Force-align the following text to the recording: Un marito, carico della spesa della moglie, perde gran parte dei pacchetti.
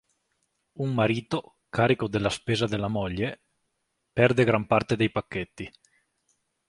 Un 0.83 0.95
marito, 0.95 1.57
carico 1.69 2.07
della 2.07 2.31
spesa 2.31 2.65
della 2.65 2.87
moglie, 2.87 3.43
perde 4.11 4.43
gran 4.43 4.65
parte 4.65 4.95
dei 4.95 5.11
pacchetti. 5.11 5.71